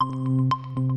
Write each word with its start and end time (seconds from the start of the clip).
Música 0.00 0.87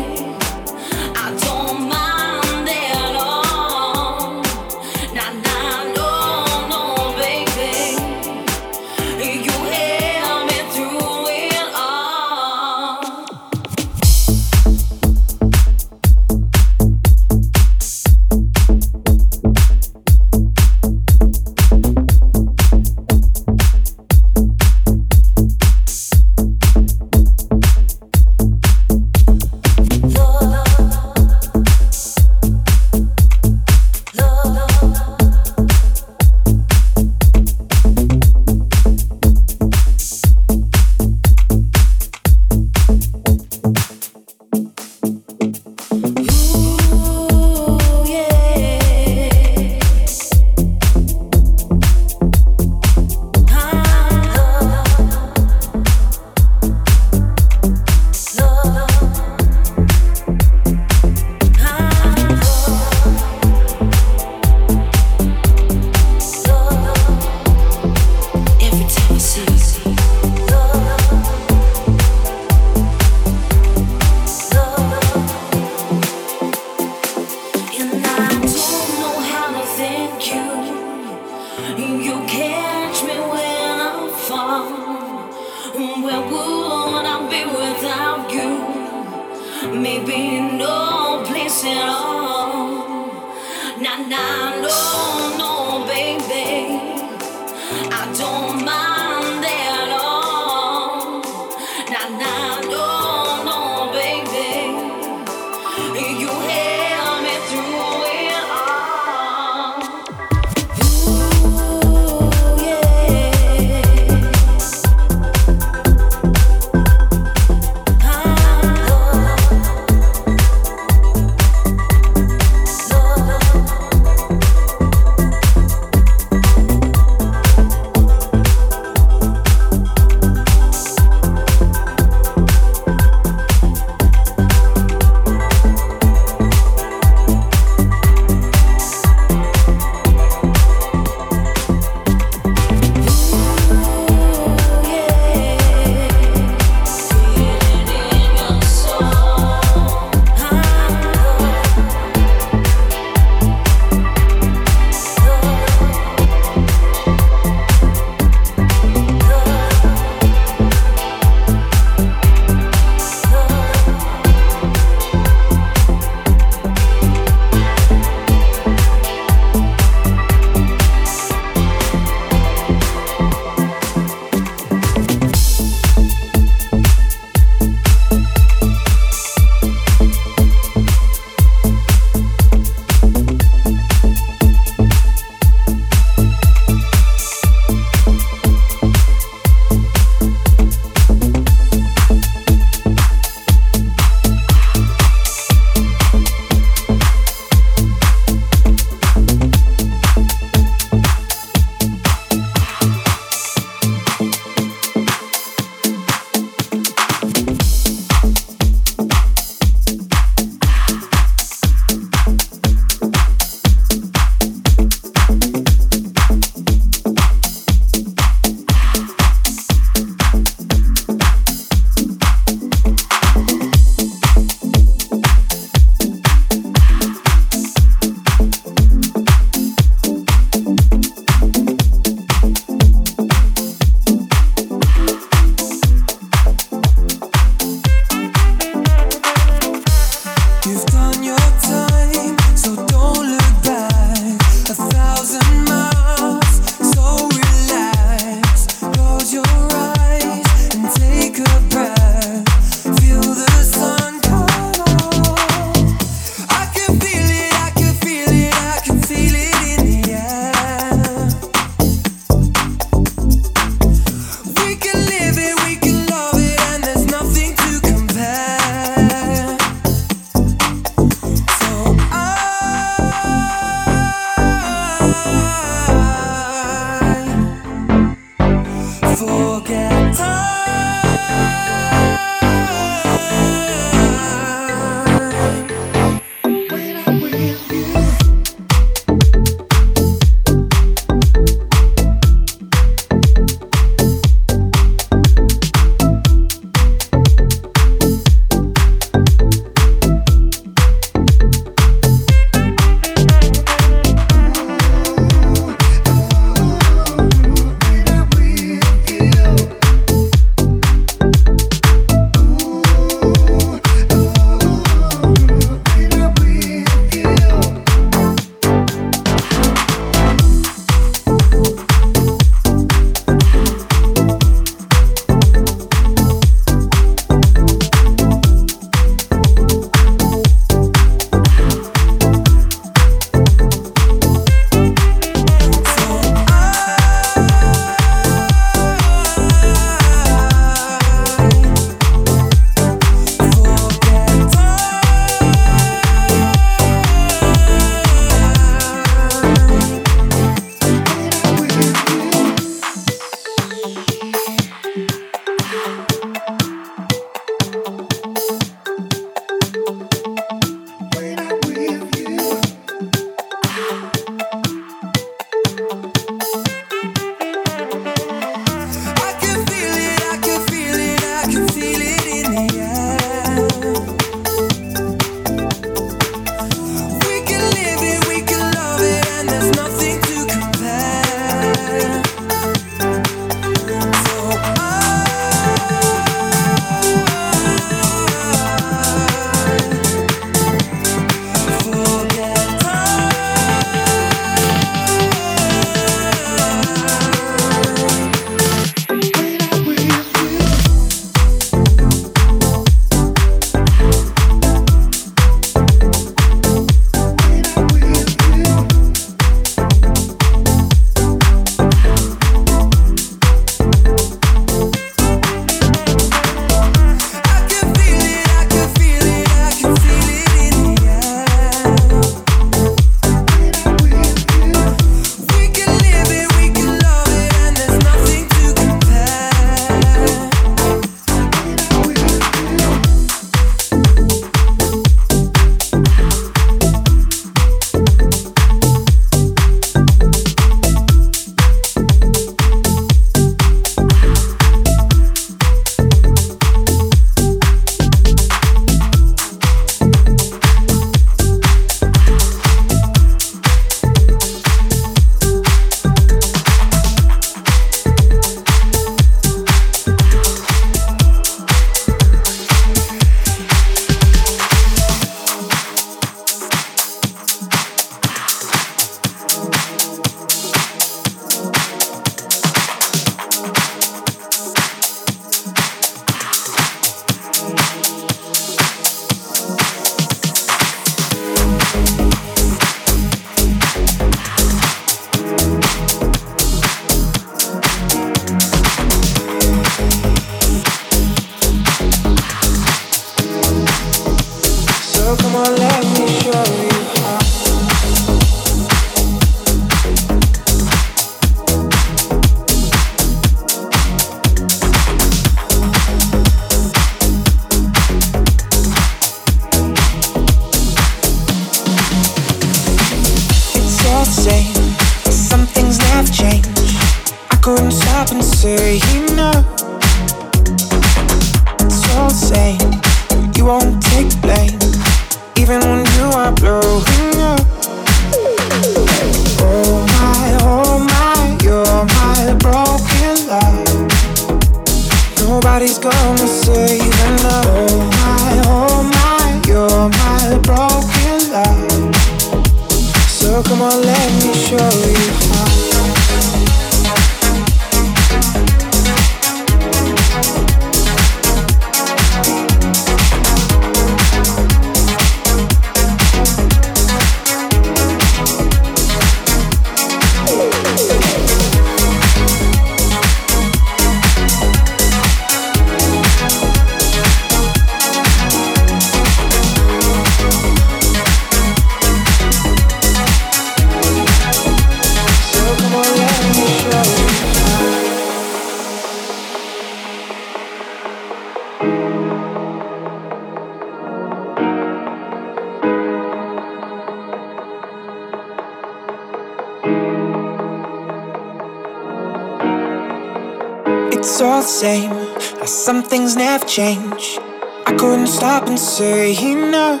change. 596.72 597.38
I 597.84 597.94
couldn't 597.98 598.28
stop 598.28 598.66
and 598.66 598.78
say 598.78 599.36
no. 599.54 600.00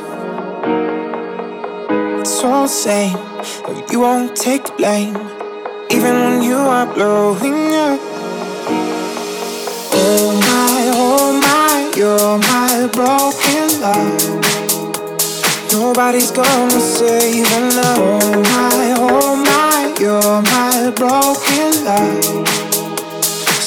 It's 2.20 2.42
all 2.42 2.62
the 2.62 2.68
same. 2.68 3.14
uh, 3.14 3.86
You 3.90 4.00
won't 4.00 4.34
take 4.34 4.64
the 4.64 4.72
blame, 4.78 5.14
even 5.90 6.14
when 6.24 6.40
you 6.40 6.56
are 6.56 6.86
blowing 6.94 7.74
up. 7.74 8.00
Oh 10.00 10.28
my, 10.48 10.80
oh 10.94 11.38
my, 11.44 11.92
you're 11.94 12.38
my 12.52 12.88
broken 12.96 13.68
love. 13.84 14.22
Nobody's 15.72 16.30
gonna 16.30 16.80
save 16.80 17.52
enough. 17.52 17.98
Oh 17.98 18.42
my, 18.54 18.94
oh 18.96 19.36
my, 19.50 19.94
you're 20.00 20.40
my 20.54 20.90
broken 20.96 21.84
love. 21.84 22.51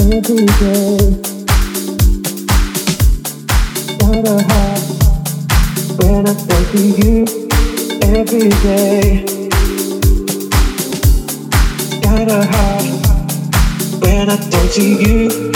every 0.00 0.46
day. 0.46 0.98
When 5.98 6.26
I 6.26 6.34
think 6.34 6.74
of 6.74 6.84
you 7.04 7.24
every 8.02 8.48
day. 8.62 9.24
Got 12.02 12.28
a 12.28 12.44
high 12.44 12.90
when 14.00 14.30
I 14.30 14.36
think 14.36 14.76
of 14.76 14.78
you 14.78 15.52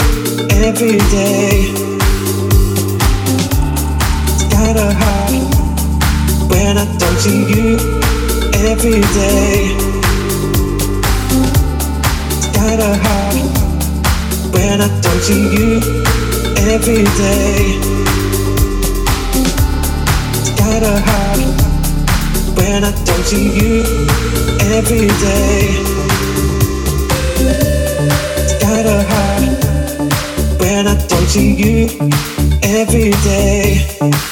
every 0.51 0.97
day. 1.09 1.73
When 6.49 6.77
I 6.77 6.85
think 6.85 7.25
of 7.25 7.49
you 7.49 7.77
every 8.69 9.01
day 9.13 9.89
when 14.59 14.81
I 14.81 14.87
talk 15.01 15.19
to 15.29 15.35
you 15.55 15.69
every 16.73 17.03
day. 17.23 17.59
It's 20.35 20.51
kinda 20.59 20.93
hard 21.07 21.39
when 22.57 22.83
I 22.83 22.91
talk 23.07 23.21
to 23.33 23.39
you 23.59 23.73
every 24.77 25.07
day. 25.27 25.59
It's 28.43 28.55
kinda 28.63 28.97
hard 29.11 29.43
when 30.61 30.83
I 30.93 30.95
talk 31.11 31.25
to 31.35 31.43
you 31.61 31.75
every 32.79 33.11
day. 33.29 34.28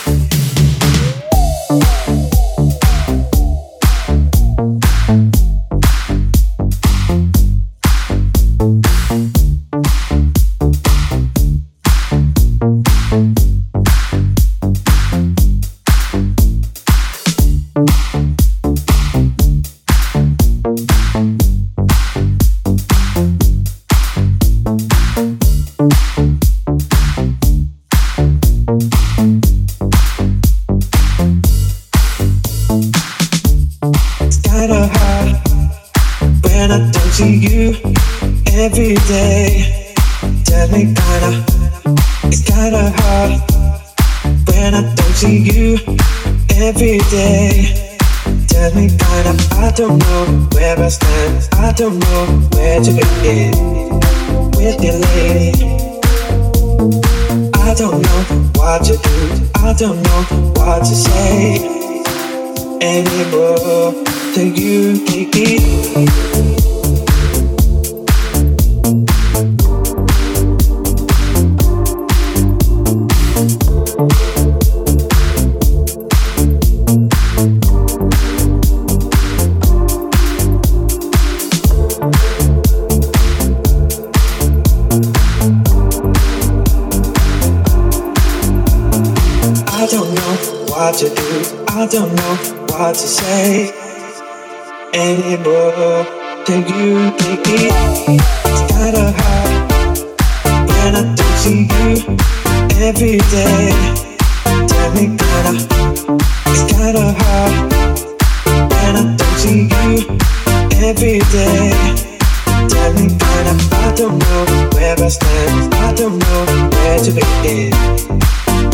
I 113.73 113.93
don't 113.95 114.17
know 114.17 114.69
where 114.73 114.95
I 114.97 115.07
stand. 115.09 115.73
I 115.73 115.93
don't 115.93 116.17
know 116.19 116.69
where 116.71 116.99
to 116.99 117.11
begin 117.11 117.71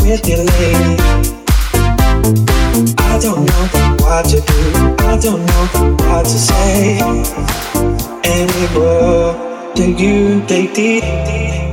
with 0.04 0.22
lady. 0.28 0.98
I 3.00 3.20
don't 3.20 3.46
know 3.46 3.66
what 4.04 4.26
to 4.26 4.40
do. 4.40 4.62
I 5.00 5.18
don't 5.18 5.44
know 5.44 5.66
what 6.06 6.26
to 6.26 6.38
say 6.38 7.00
anymore. 8.24 9.34
Do 9.74 9.92
you 9.92 10.46
take 10.46 10.76
the 10.76 11.73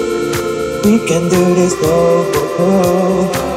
We 0.83 0.97
can 1.05 1.29
do 1.29 1.55
this 1.55 1.75
more. 1.83 3.50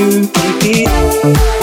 you, 0.00 0.26
baby. 0.60 1.59